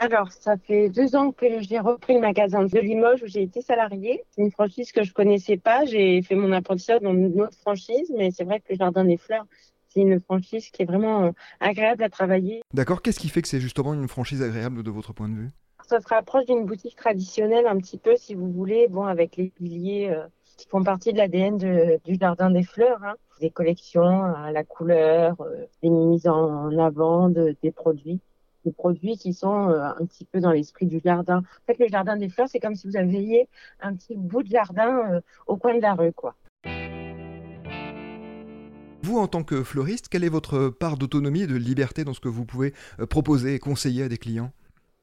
Alors, 0.00 0.32
ça 0.32 0.56
fait 0.56 0.88
deux 0.88 1.14
ans 1.14 1.30
que 1.30 1.46
j'ai 1.60 1.78
repris 1.78 2.14
le 2.14 2.20
magasin 2.20 2.64
de 2.64 2.78
Limoges 2.80 3.22
où 3.22 3.26
j'ai 3.26 3.42
été 3.42 3.62
salariée. 3.62 4.24
C'est 4.30 4.42
une 4.42 4.50
franchise 4.50 4.90
que 4.90 5.04
je 5.04 5.12
connaissais 5.12 5.56
pas. 5.56 5.84
J'ai 5.84 6.20
fait 6.22 6.34
mon 6.34 6.50
apprentissage 6.50 7.00
dans 7.00 7.14
une 7.14 7.40
autre 7.40 7.56
franchise, 7.60 8.12
mais 8.16 8.32
c'est 8.32 8.42
vrai 8.42 8.58
que 8.58 8.66
le 8.70 8.76
Jardin 8.76 9.04
des 9.04 9.16
Fleurs, 9.16 9.46
c'est 9.88 10.00
une 10.00 10.20
franchise 10.20 10.68
qui 10.70 10.82
est 10.82 10.86
vraiment 10.86 11.26
euh, 11.26 11.30
agréable 11.60 12.02
à 12.02 12.10
travailler. 12.10 12.62
D'accord. 12.74 13.02
Qu'est-ce 13.02 13.20
qui 13.20 13.28
fait 13.28 13.42
que 13.42 13.48
c'est 13.48 13.60
justement 13.60 13.94
une 13.94 14.08
franchise 14.08 14.42
agréable 14.42 14.82
de 14.82 14.90
votre 14.90 15.12
point 15.12 15.28
de 15.28 15.36
vue? 15.36 15.50
Ça 15.92 16.00
se 16.00 16.08
rapproche 16.08 16.46
d'une 16.46 16.64
boutique 16.64 16.96
traditionnelle 16.96 17.66
un 17.66 17.76
petit 17.76 17.98
peu, 17.98 18.16
si 18.16 18.34
vous 18.34 18.50
voulez, 18.50 18.88
bon, 18.88 19.04
avec 19.04 19.36
les 19.36 19.50
piliers. 19.50 20.08
Euh, 20.08 20.26
qui 20.56 20.66
font 20.66 20.82
partie 20.82 21.12
de 21.12 21.18
l'ADN 21.18 21.58
du 21.58 22.14
Jardin 22.18 22.50
des 22.50 22.62
Fleurs. 22.62 23.04
Hein. 23.04 23.12
Des 23.42 23.50
collections 23.50 24.22
à 24.22 24.52
la 24.52 24.64
couleur, 24.64 25.38
euh, 25.42 25.66
des 25.82 25.90
mises 25.90 26.26
en 26.26 26.78
avant 26.78 27.28
de, 27.28 27.54
des 27.62 27.72
produits 27.72 28.20
des 28.64 28.72
produits 28.72 29.18
qui 29.18 29.34
sont 29.34 29.68
euh, 29.68 29.82
un 29.82 30.06
petit 30.06 30.24
peu 30.24 30.40
dans 30.40 30.52
l'esprit 30.52 30.86
du 30.86 30.98
jardin. 31.04 31.38
En 31.38 31.66
fait, 31.66 31.78
le 31.78 31.88
jardin 31.88 32.16
des 32.16 32.30
fleurs, 32.30 32.48
c'est 32.48 32.60
comme 32.60 32.74
si 32.74 32.86
vous 32.86 32.96
aviez 32.96 33.46
un 33.80 33.94
petit 33.94 34.16
bout 34.16 34.42
de 34.42 34.48
jardin 34.48 35.12
euh, 35.12 35.20
au 35.46 35.58
coin 35.58 35.74
de 35.74 35.82
la 35.82 35.92
rue, 35.92 36.12
quoi. 36.12 36.36
Vous, 39.02 39.18
en 39.18 39.26
tant 39.26 39.42
que 39.42 39.62
fleuriste, 39.62 40.08
quelle 40.08 40.24
est 40.24 40.30
votre 40.30 40.70
part 40.70 40.96
d'autonomie 40.96 41.42
et 41.42 41.46
de 41.46 41.56
liberté 41.56 42.04
dans 42.04 42.14
ce 42.14 42.20
que 42.20 42.28
vous 42.28 42.46
pouvez 42.46 42.72
proposer 43.10 43.56
et 43.56 43.58
conseiller 43.58 44.04
à 44.04 44.08
des 44.08 44.16
clients? 44.16 44.52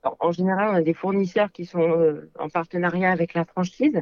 En 0.04 0.32
général, 0.32 0.70
on 0.70 0.76
a 0.76 0.82
des 0.82 0.94
fournisseurs 0.94 1.52
qui 1.52 1.66
sont 1.66 2.20
en 2.38 2.50
partenariat 2.50 3.12
avec 3.12 3.34
la 3.34 3.46
franchise. 3.46 4.02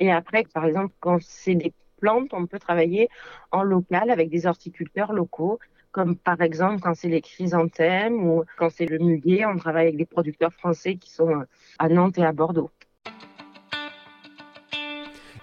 Et 0.00 0.12
après, 0.12 0.44
par 0.52 0.64
exemple, 0.64 0.94
quand 1.00 1.18
c'est 1.22 1.54
des 1.54 1.72
plantes, 2.00 2.32
on 2.32 2.46
peut 2.46 2.58
travailler 2.58 3.08
en 3.50 3.62
local 3.62 4.10
avec 4.10 4.30
des 4.30 4.46
horticulteurs 4.46 5.12
locaux, 5.12 5.58
comme 5.92 6.16
par 6.16 6.40
exemple 6.42 6.80
quand 6.80 6.94
c'est 6.94 7.08
les 7.08 7.20
chrysanthèmes 7.20 8.26
ou 8.28 8.44
quand 8.58 8.68
c'est 8.70 8.86
le 8.86 8.98
muguet, 8.98 9.46
on 9.46 9.56
travaille 9.56 9.86
avec 9.86 9.96
des 9.96 10.06
producteurs 10.06 10.52
français 10.52 10.96
qui 10.96 11.10
sont 11.10 11.30
euh, 11.30 11.44
à 11.78 11.88
Nantes 11.88 12.18
et 12.18 12.24
à 12.24 12.32
Bordeaux. 12.32 12.70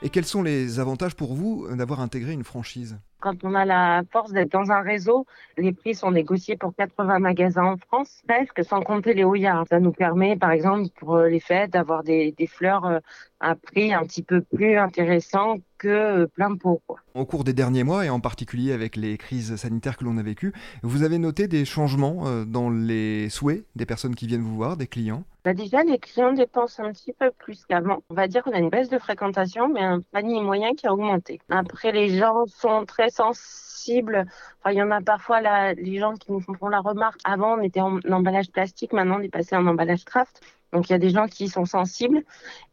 Et 0.04 0.10
quels 0.10 0.26
sont 0.26 0.42
les 0.44 0.80
avantages 0.80 1.16
pour 1.16 1.34
vous 1.34 1.68
d'avoir 1.76 2.02
intégré 2.02 2.34
une 2.34 2.44
franchise? 2.44 3.00
Quand 3.22 3.44
on 3.44 3.56
a 3.56 3.66
la 3.66 4.04
force 4.12 4.32
d'être 4.34 4.52
dans 4.52 4.72
un 4.72 4.82
réseau, 4.82 5.26
les 5.58 5.72
prix 5.72 5.96
sont 5.96 6.12
négociés 6.12 6.58
pour 6.58 6.76
80 6.76 7.20
magasins 7.20 7.66
en 7.66 7.78
France, 7.78 8.22
presque 8.28 8.64
sans 8.66 8.82
compter 8.82 9.14
les 9.14 9.24
houillards. 9.24 9.66
Ça 9.70 9.80
nous 9.80 9.94
permet, 9.94 10.36
par 10.36 10.52
exemple, 10.52 10.90
pour 10.96 11.18
les 11.20 11.40
fêtes, 11.40 11.72
d'avoir 11.72 12.04
des, 12.04 12.34
des 12.34 12.48
fleurs 12.48 13.02
à 13.42 13.56
prix 13.56 13.94
un 13.94 14.04
petit 14.04 14.24
peu 14.24 14.42
plus 14.42 14.78
intéressant 14.78 15.58
que 15.78 15.88
euh, 15.88 16.28
plein 16.28 16.52
de 16.52 16.56
pots. 16.56 16.82
Au 17.16 17.26
cours 17.26 17.44
des 17.44 17.54
derniers 17.54 17.84
mois, 17.84 18.06
et 18.06 18.10
en 18.10 18.20
particulier 18.20 18.72
avec 18.72 18.96
les 18.96 19.18
crises 19.18 19.56
sanitaires 19.56 19.98
que 19.98 20.04
l'on 20.04 20.18
a 20.18 20.24
vécues, 20.24 20.54
vous 20.84 21.04
avez 21.04 21.18
noté 21.18 21.48
des 21.48 21.66
changements 21.66 22.28
euh, 22.28 22.46
dans 22.46 22.70
les 22.70 23.30
souhaits 23.30 23.66
des 23.76 23.86
personnes 23.86 24.16
qui 24.16 24.28
viennent 24.28 24.44
vous 24.44 24.56
voir, 24.56 24.78
des 24.78 24.88
clients? 24.88 25.24
Bah 25.44 25.54
Déjà, 25.56 25.84
les 25.84 25.98
clients 25.98 26.34
dépensent 26.34 26.84
un 26.84 26.92
petit 26.92 27.14
peu 27.14 27.32
plus 27.32 27.66
qu'avant. 27.66 28.04
On 28.12 28.14
va 28.14 28.28
dire 28.28 28.44
qu'on 28.44 28.54
a 28.54 28.60
une 28.60 28.70
baisse 28.70 28.90
de 28.90 29.00
fréquentation, 29.00 29.70
mais 29.70 29.82
un 29.82 30.02
panier 30.12 30.40
moyen 30.40 30.76
qui 30.76 30.86
a 30.86 30.94
augmenté. 30.94 31.42
Après, 31.50 31.92
les 31.92 32.16
gens 32.18 32.46
sont 32.46 32.86
très 32.86 33.10
sensibles. 33.10 33.71
Enfin, 33.90 34.72
il 34.72 34.78
y 34.78 34.82
en 34.82 34.92
a 34.92 35.02
parfois 35.02 35.42
là, 35.42 35.74
les 35.74 36.00
gens 36.00 36.14
qui 36.14 36.32
nous 36.32 36.42
font 36.42 36.70
la 36.70 36.80
remarque. 36.80 37.20
Avant, 37.24 37.58
on 37.58 37.62
était 37.62 37.82
en 37.82 38.00
emballage 38.10 38.52
plastique, 38.52 38.94
maintenant, 38.94 39.18
on 39.20 39.24
est 39.24 39.30
passé 39.30 39.56
en 39.56 39.66
emballage 39.68 40.06
craft. 40.06 40.42
Donc 40.74 40.90
il 40.90 40.94
y 40.94 40.96
a 40.96 41.00
des 41.00 41.10
gens 41.10 41.28
qui 41.28 41.50
sont 41.50 41.66
sensibles 41.66 42.24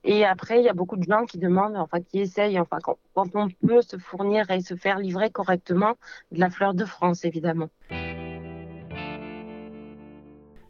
et 0.05 0.25
après 0.25 0.61
il 0.61 0.65
y 0.65 0.69
a 0.69 0.73
beaucoup 0.73 0.97
de 0.97 1.03
gens 1.03 1.25
qui 1.25 1.39
demandent, 1.39 1.77
enfin 1.77 2.01
qui 2.01 2.21
essayent, 2.21 2.61
enfin 2.61 2.79
quand, 2.83 2.97
quand, 3.15 3.35
on 3.35 3.49
peut 3.49 3.83
se 3.83 3.99
fournir 3.99 4.49
et 4.51 4.61
se 4.61 4.77
faire 4.77 4.99
livrer 4.99 5.31
correctement 5.31 5.97
de 6.31 6.39
la 6.39 6.49
fleur 6.49 6.75
de 6.75 6.85
France 6.85 7.25
évidemment. 7.25 7.69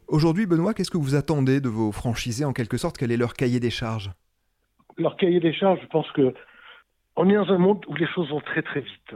Aujourd'hui 0.07 0.47
Benoît, 0.47 0.73
qu'est-ce 0.73 0.89
que 0.89 0.97
vous 0.97 1.13
attendez 1.13 1.61
de 1.61 1.69
vos 1.69 1.91
franchisés 1.91 2.45
en 2.45 2.53
quelque 2.53 2.77
sorte? 2.77 2.97
Quel 2.97 3.11
est 3.11 3.17
leur 3.17 3.35
cahier 3.35 3.59
des 3.59 3.69
charges? 3.69 4.11
Leur 4.97 5.15
cahier 5.15 5.39
des 5.39 5.53
charges, 5.53 5.79
je 5.83 5.87
pense 5.87 6.11
que 6.13 6.33
on 7.15 7.29
est 7.29 7.35
dans 7.35 7.51
un 7.51 7.59
monde 7.59 7.85
où 7.87 7.93
les 7.93 8.07
choses 8.07 8.29
vont 8.29 8.41
très 8.41 8.63
très 8.63 8.81
vite. 8.81 9.13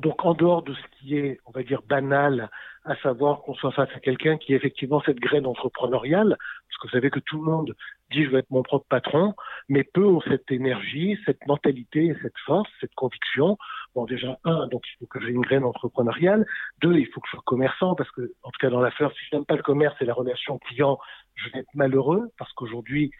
Donc 0.00 0.24
en 0.24 0.32
dehors 0.32 0.62
de 0.62 0.72
ce 0.72 0.98
qui 0.98 1.16
est, 1.16 1.40
on 1.46 1.50
va 1.50 1.62
dire, 1.62 1.82
banal, 1.82 2.48
à 2.84 2.96
savoir 2.96 3.42
qu'on 3.42 3.54
soit 3.54 3.72
face 3.72 3.90
à 3.94 4.00
quelqu'un 4.00 4.38
qui 4.38 4.54
a 4.54 4.56
effectivement 4.56 5.02
cette 5.04 5.20
graine 5.20 5.46
entrepreneuriale, 5.46 6.36
parce 6.38 6.78
que 6.80 6.86
vous 6.86 6.92
savez 6.92 7.10
que 7.10 7.20
tout 7.20 7.36
le 7.36 7.50
monde 7.50 7.76
dit 8.10 8.24
je 8.24 8.30
veux 8.30 8.38
être 8.38 8.50
mon 8.50 8.62
propre 8.62 8.86
patron, 8.88 9.34
mais 9.68 9.84
peu 9.84 10.04
ont 10.04 10.22
cette 10.22 10.50
énergie, 10.50 11.18
cette 11.26 11.46
mentalité, 11.46 12.16
cette 12.22 12.38
force, 12.46 12.70
cette 12.80 12.94
conviction. 12.94 13.58
Bon 13.94 14.06
déjà, 14.06 14.38
un, 14.44 14.66
donc 14.68 14.82
il 14.88 14.96
faut 14.98 15.06
que 15.06 15.20
j'ai 15.20 15.32
une 15.32 15.42
graine 15.42 15.64
entrepreneuriale. 15.64 16.46
Deux, 16.80 16.96
il 16.96 17.06
faut 17.06 17.20
que 17.20 17.26
je 17.26 17.32
sois 17.32 17.42
commerçant, 17.44 17.94
parce 17.94 18.10
que 18.12 18.32
en 18.42 18.50
tout 18.50 18.58
cas 18.58 18.70
dans 18.70 18.80
l'affaire, 18.80 19.10
si 19.12 19.26
je 19.30 19.36
n'aime 19.36 19.44
pas 19.44 19.56
le 19.56 19.62
commerce 19.62 19.96
et 20.00 20.06
la 20.06 20.14
relation 20.14 20.58
client, 20.58 20.98
je 21.34 21.50
vais 21.50 21.58
être 21.58 21.74
malheureux, 21.74 22.30
parce 22.38 22.52
qu'aujourd'hui, 22.54 23.10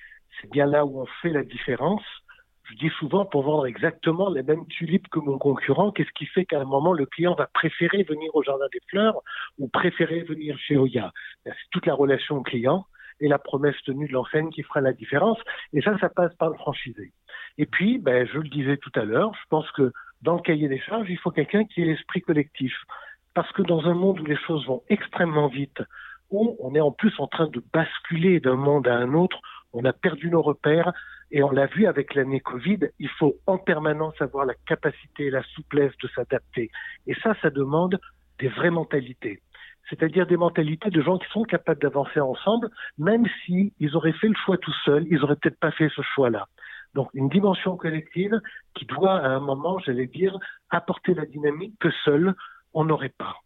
c'est 0.40 0.50
bien 0.50 0.64
là 0.64 0.87
où 0.87 1.02
on 1.02 1.06
fait 1.20 1.30
la 1.30 1.42
différence 1.42 2.02
Je 2.70 2.76
dis 2.76 2.90
souvent 2.98 3.24
pour 3.24 3.42
vendre 3.42 3.66
exactement 3.66 4.30
les 4.30 4.44
mêmes 4.44 4.66
tulipes 4.66 5.08
que 5.08 5.18
mon 5.18 5.38
concurrent, 5.38 5.90
qu'est-ce 5.90 6.12
qui 6.12 6.26
fait 6.26 6.44
qu'à 6.44 6.60
un 6.60 6.64
moment 6.64 6.92
le 6.92 7.04
client 7.04 7.34
va 7.34 7.48
préférer 7.52 8.04
venir 8.04 8.30
au 8.34 8.42
Jardin 8.44 8.66
des 8.72 8.80
Fleurs 8.88 9.20
ou 9.58 9.68
préférer 9.68 10.20
venir 10.20 10.56
chez 10.58 10.76
Oya? 10.76 11.10
Ben, 11.44 11.52
C'est 11.52 11.70
toute 11.72 11.86
la 11.86 11.94
relation 11.94 12.42
client 12.42 12.86
et 13.18 13.28
la 13.28 13.38
promesse 13.38 13.76
tenue 13.84 14.06
de 14.06 14.12
l'enseigne 14.12 14.50
qui 14.50 14.62
fera 14.62 14.80
la 14.80 14.92
différence. 14.92 15.38
Et 15.72 15.82
ça, 15.82 15.98
ça 15.98 16.08
passe 16.08 16.34
par 16.36 16.50
le 16.50 16.56
franchisé. 16.56 17.12
Et 17.58 17.66
puis, 17.66 17.98
ben, 17.98 18.26
je 18.26 18.38
le 18.38 18.48
disais 18.48 18.76
tout 18.76 18.92
à 18.94 19.04
l'heure, 19.04 19.32
je 19.34 19.48
pense 19.48 19.70
que 19.72 19.92
dans 20.22 20.36
le 20.36 20.42
cahier 20.42 20.68
des 20.68 20.80
charges, 20.80 21.10
il 21.10 21.18
faut 21.18 21.30
quelqu'un 21.30 21.64
qui 21.64 21.82
ait 21.82 21.86
l'esprit 21.86 22.20
collectif. 22.20 22.74
Parce 23.34 23.50
que 23.52 23.62
dans 23.62 23.84
un 23.86 23.94
monde 23.94 24.20
où 24.20 24.24
les 24.24 24.36
choses 24.36 24.64
vont 24.66 24.82
extrêmement 24.88 25.48
vite, 25.48 25.82
où 26.30 26.56
on 26.60 26.74
est 26.74 26.80
en 26.80 26.92
plus 26.92 27.12
en 27.18 27.26
train 27.26 27.48
de 27.48 27.62
basculer 27.72 28.38
d'un 28.38 28.54
monde 28.54 28.86
à 28.86 28.94
un 28.94 29.12
autre, 29.14 29.40
on 29.72 29.84
a 29.84 29.92
perdu 29.92 30.30
nos 30.30 30.42
repères, 30.42 30.92
et 31.30 31.42
on 31.42 31.50
l'a 31.50 31.66
vu 31.66 31.86
avec 31.86 32.14
l'année 32.14 32.40
Covid, 32.40 32.80
il 32.98 33.08
faut 33.08 33.36
en 33.46 33.58
permanence 33.58 34.20
avoir 34.20 34.44
la 34.44 34.54
capacité 34.66 35.26
et 35.26 35.30
la 35.30 35.42
souplesse 35.54 35.92
de 36.02 36.08
s'adapter. 36.08 36.70
Et 37.06 37.14
ça, 37.22 37.34
ça 37.40 37.50
demande 37.50 38.00
des 38.40 38.48
vraies 38.48 38.70
mentalités. 38.70 39.40
C'est-à-dire 39.88 40.26
des 40.26 40.36
mentalités 40.36 40.90
de 40.90 41.02
gens 41.02 41.18
qui 41.18 41.28
sont 41.30 41.44
capables 41.44 41.80
d'avancer 41.80 42.20
ensemble, 42.20 42.70
même 42.98 43.26
si 43.44 43.72
auraient 43.94 44.12
fait 44.12 44.28
le 44.28 44.36
choix 44.44 44.56
tout 44.56 44.74
seuls, 44.84 45.06
ils 45.10 45.22
auraient 45.22 45.36
peut-être 45.36 45.58
pas 45.58 45.72
fait 45.72 45.90
ce 45.94 46.02
choix-là. 46.14 46.46
Donc 46.94 47.10
une 47.14 47.28
dimension 47.28 47.76
collective 47.76 48.40
qui 48.74 48.84
doit 48.84 49.18
à 49.18 49.28
un 49.28 49.40
moment, 49.40 49.78
j'allais 49.78 50.06
dire, 50.06 50.36
apporter 50.70 51.14
la 51.14 51.26
dynamique 51.26 51.74
que 51.78 51.90
seul 52.04 52.34
on 52.72 52.84
n'aurait 52.84 53.14
pas. 53.16 53.36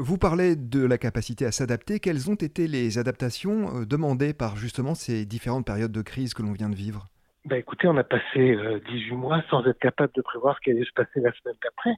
Vous 0.00 0.16
parlez 0.16 0.54
de 0.54 0.86
la 0.86 0.96
capacité 0.96 1.44
à 1.44 1.50
s'adapter. 1.50 1.98
Quelles 1.98 2.30
ont 2.30 2.36
été 2.36 2.68
les 2.68 2.98
adaptations 3.00 3.80
euh, 3.80 3.84
demandées 3.84 4.32
par 4.32 4.54
justement 4.54 4.94
ces 4.94 5.26
différentes 5.26 5.66
périodes 5.66 5.90
de 5.90 6.02
crise 6.02 6.34
que 6.34 6.42
l'on 6.42 6.52
vient 6.52 6.70
de 6.70 6.76
vivre? 6.76 7.08
Ben 7.46 7.56
Écoutez, 7.56 7.88
on 7.88 7.96
a 7.96 8.04
passé 8.04 8.22
18 8.34 9.12
euh, 9.12 9.16
mois 9.16 9.42
sans 9.50 9.66
être 9.66 9.80
capable 9.80 10.12
de 10.14 10.22
prévoir 10.22 10.54
ce 10.54 10.60
qui 10.60 10.70
allait 10.70 10.84
se 10.84 10.92
passer 10.94 11.18
la 11.18 11.32
semaine 11.32 11.56
d'après, 11.64 11.96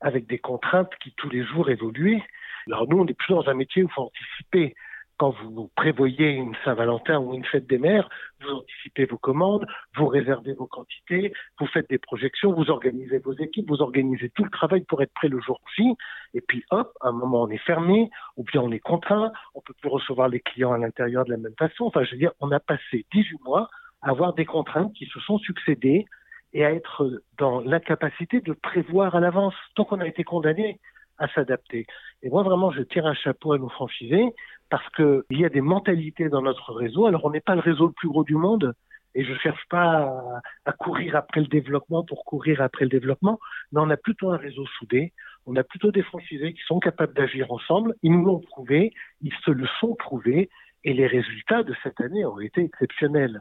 avec 0.00 0.26
des 0.26 0.40
contraintes 0.40 0.90
qui 1.00 1.14
tous 1.16 1.30
les 1.30 1.44
jours 1.44 1.70
évoluaient. 1.70 2.24
Alors 2.66 2.88
nous, 2.88 2.98
on 2.98 3.06
est 3.06 3.14
plus 3.14 3.32
dans 3.32 3.48
un 3.48 3.54
métier 3.54 3.84
où 3.84 3.86
il 3.86 3.92
faut 3.92 4.10
anticiper 4.10 4.74
quand 5.18 5.30
vous 5.30 5.68
prévoyez 5.74 6.30
une 6.30 6.54
Saint-Valentin 6.64 7.18
ou 7.18 7.34
une 7.34 7.44
fête 7.44 7.66
des 7.66 7.78
mères, 7.78 8.08
vous 8.40 8.50
anticipez 8.50 9.04
vos 9.04 9.18
commandes, 9.18 9.66
vous 9.96 10.06
réservez 10.06 10.52
vos 10.52 10.66
quantités, 10.66 11.32
vous 11.58 11.66
faites 11.66 11.90
des 11.90 11.98
projections, 11.98 12.52
vous 12.52 12.70
organisez 12.70 13.18
vos 13.18 13.32
équipes, 13.32 13.68
vous 13.68 13.82
organisez 13.82 14.30
tout 14.30 14.44
le 14.44 14.50
travail 14.50 14.82
pour 14.82 15.02
être 15.02 15.12
prêt 15.12 15.28
le 15.28 15.40
jour 15.40 15.60
J. 15.76 15.92
Et 16.34 16.40
puis 16.40 16.64
hop, 16.70 16.92
à 17.00 17.08
un 17.08 17.12
moment 17.12 17.42
on 17.42 17.50
est 17.50 17.58
fermé, 17.58 18.10
ou 18.36 18.44
bien 18.44 18.62
on 18.62 18.70
est 18.70 18.78
contraint, 18.78 19.32
on 19.54 19.60
peut 19.60 19.74
plus 19.80 19.90
recevoir 19.90 20.28
les 20.28 20.40
clients 20.40 20.72
à 20.72 20.78
l'intérieur 20.78 21.24
de 21.24 21.30
la 21.30 21.36
même 21.36 21.56
façon. 21.58 21.86
Enfin, 21.86 22.04
je 22.04 22.12
veux 22.12 22.18
dire, 22.18 22.32
on 22.38 22.52
a 22.52 22.60
passé 22.60 23.04
18 23.12 23.42
mois 23.44 23.68
à 24.02 24.10
avoir 24.10 24.34
des 24.34 24.44
contraintes 24.44 24.92
qui 24.92 25.06
se 25.06 25.18
sont 25.20 25.38
succédées 25.38 26.06
et 26.52 26.64
à 26.64 26.72
être 26.72 27.22
dans 27.38 27.60
l'incapacité 27.60 28.40
de 28.40 28.52
prévoir 28.52 29.16
à 29.16 29.20
l'avance. 29.20 29.54
Donc 29.76 29.90
on 29.90 29.98
a 29.98 30.06
été 30.06 30.22
condamné 30.22 30.78
à 31.18 31.28
s'adapter. 31.28 31.86
Et 32.22 32.30
moi, 32.30 32.42
vraiment, 32.42 32.70
je 32.70 32.82
tire 32.82 33.06
un 33.06 33.14
chapeau 33.14 33.52
à 33.52 33.58
nos 33.58 33.68
franchisés 33.68 34.32
parce 34.70 34.88
qu'il 34.90 35.22
y 35.30 35.44
a 35.44 35.48
des 35.48 35.60
mentalités 35.60 36.28
dans 36.28 36.42
notre 36.42 36.72
réseau. 36.72 37.06
Alors, 37.06 37.24
on 37.24 37.30
n'est 37.30 37.40
pas 37.40 37.54
le 37.54 37.60
réseau 37.60 37.86
le 37.86 37.92
plus 37.92 38.08
gros 38.08 38.24
du 38.24 38.34
monde, 38.34 38.74
et 39.14 39.24
je 39.24 39.32
ne 39.32 39.38
cherche 39.38 39.64
pas 39.70 40.40
à, 40.64 40.72
courir 40.72 41.16
après 41.16 41.40
le 41.40 41.46
développement 41.46 42.04
pour 42.04 42.24
courir 42.24 42.60
après 42.60 42.84
le 42.84 42.90
développement, 42.90 43.38
mais 43.72 43.80
on 43.80 43.90
a 43.90 43.96
plutôt 43.96 44.30
un 44.30 44.36
réseau 44.36 44.66
soudé, 44.78 45.12
on 45.46 45.56
a 45.56 45.64
plutôt 45.64 45.90
des 45.90 46.02
franchisés 46.02 46.52
qui 46.52 46.62
sont 46.66 46.78
capables 46.78 47.14
d'agir 47.14 47.50
ensemble, 47.50 47.94
ils 48.02 48.12
nous 48.12 48.24
l'ont 48.24 48.40
prouvé, 48.40 48.92
ils 49.22 49.34
se 49.44 49.50
le 49.50 49.66
sont 49.80 49.94
prouvés, 49.94 50.50
et 50.84 50.92
les 50.92 51.06
résultats 51.06 51.62
de 51.62 51.74
cette 51.82 52.00
année 52.00 52.24
ont 52.24 52.38
été 52.38 52.62
exceptionnels. 52.62 53.40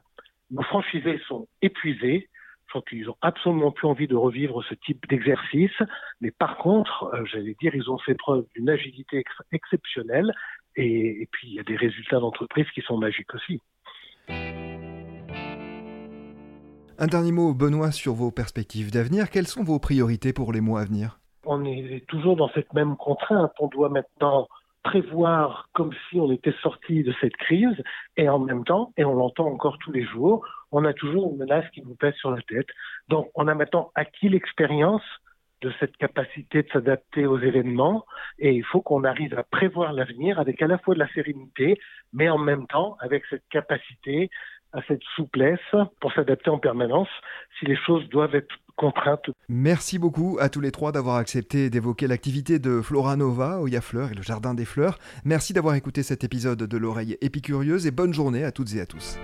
Nos 0.50 0.64
franchisés 0.64 1.20
sont 1.28 1.48
épuisés, 1.62 2.30
crois 2.70 2.82
qu'ils 2.88 3.10
ont 3.10 3.18
absolument 3.22 3.72
plus 3.72 3.88
envie 3.88 4.08
de 4.08 4.16
revivre 4.16 4.64
ce 4.64 4.74
type 4.76 5.08
d'exercice, 5.08 5.82
mais 6.22 6.32
par 6.32 6.58
contre, 6.58 7.10
euh, 7.14 7.26
j'allais 7.26 7.56
dire, 7.60 7.76
ils 7.76 7.90
ont 7.90 7.98
fait 7.98 8.16
preuve 8.16 8.46
d'une 8.56 8.70
agilité 8.70 9.24
exceptionnelle 9.52 10.34
et, 10.78 11.28
puis, 11.32 11.50
il 11.50 11.54
y 11.56 11.60
a 11.60 11.64
des 11.64 11.76
résultats 11.76 12.20
d'entreprise 12.20 12.68
qui 12.74 12.82
sont 12.82 12.98
magiques 12.98 13.34
aussi. 13.34 13.62
Un 17.00 17.08
dernier 17.08 17.32
mot, 17.32 17.54
Benoît, 17.54 17.92
sur 17.92 18.14
vos 18.14 18.32
perspectives 18.32 18.92
d'avenir. 18.92 19.30
Quelles 19.30 19.48
sont 19.48 19.64
vos 19.64 19.80
priorités 19.80 20.34
pour 20.34 20.54
les 20.54 20.62
mois 20.62 20.82
à 20.82 20.86
venir? 20.86 21.20
On 21.46 21.66
est 21.66 22.06
toujours 22.08 22.36
dans 22.36 22.50
cette 22.50 22.74
même 22.74 22.96
contrainte. 22.96 23.52
On 23.60 23.68
doit 23.68 23.90
maintenant 23.90 24.48
prévoir 24.84 25.70
comme 25.74 25.92
si 26.10 26.20
on 26.20 26.32
était 26.32 26.54
sorti 26.62 27.04
de 27.04 27.14
cette 27.20 27.36
crise 27.36 27.76
et 28.16 28.30
en 28.30 28.40
même 28.40 28.64
temps, 28.64 28.94
et 28.98 29.04
on 29.04 29.16
l'entend 29.16 29.48
encore 29.48 29.78
tous 29.80 29.92
les 29.92 30.06
jours, 30.06 30.46
on 30.72 30.86
a 30.86 30.94
toujours 30.94 31.30
une 31.32 31.38
menace 31.38 31.66
qui 31.74 31.82
nous 31.82 31.96
pèse 31.96 32.14
sur 32.16 32.32
la 32.32 32.42
tête. 32.44 32.68
Donc 33.10 33.30
on 33.36 33.48
a 33.48 33.54
maintenant 33.54 33.92
acquis 33.96 34.30
l'expérience 34.30 35.04
de 35.62 35.72
cette 35.80 35.98
capacité 35.98 36.64
de 36.64 36.68
s'adapter 36.72 37.26
aux 37.26 37.40
événements 37.40 38.06
et 38.40 38.54
il 38.54 38.64
faut 38.64 38.82
qu'on 38.82 39.04
arrive 39.04 39.38
à 39.38 39.44
prévoir 39.44 39.94
l'avenir 39.94 40.40
avec 40.40 40.62
à 40.62 40.68
la 40.68 40.78
fois 40.78 40.94
de 40.94 41.00
la 41.00 41.12
sérénité, 41.14 41.80
mais 42.14 42.30
en 42.30 42.38
même 42.38 42.68
temps 42.68 42.98
avec 43.00 43.24
cette 43.30 43.48
capacité 43.50 44.30
à 44.74 44.82
cette 44.88 45.02
souplesse 45.16 45.60
pour 46.00 46.14
s'adapter 46.14 46.50
en 46.50 46.60
permanence 46.60 47.08
si 47.60 47.66
les 47.66 47.78
choses 47.78 48.08
doivent 48.10 48.36
être 48.36 48.56
contraintes. 48.76 49.30
Merci 49.50 49.98
beaucoup 49.98 50.38
à 50.40 50.50
tous 50.50 50.62
les 50.62 50.72
trois 50.72 50.92
d'avoir 50.92 51.16
accepté 51.16 51.70
d'évoquer 51.70 52.08
l'activité 52.08 52.60
de 52.60 52.82
Flora 52.82 53.16
Nova, 53.16 53.60
Oya 53.60 53.82
Fleur 53.82 54.12
et 54.12 54.16
le 54.16 54.22
Jardin 54.22 54.54
des 54.54 54.66
Fleurs. 54.66 55.00
Merci 55.26 55.54
d'avoir 55.54 55.76
écouté 55.76 56.04
cet 56.04 56.24
épisode 56.24 56.60
de 56.60 56.78
l'oreille 56.78 57.18
épicurieuse 57.22 57.88
et 57.88 57.92
bonne 57.92 58.14
journée 58.14 58.44
à 58.44 58.52
toutes 58.52 58.76
et 58.76 58.82
à 58.82 58.86
tous. 58.86 59.18